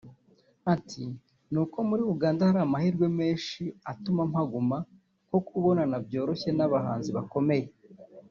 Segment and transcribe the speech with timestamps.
[0.73, 1.03] Ati
[1.51, 4.77] “Ni uko muri Uganda hari amahirwe menshi atuma mpaguma
[5.27, 7.65] nko kubonana byoroshye n’abahanzi bakomeye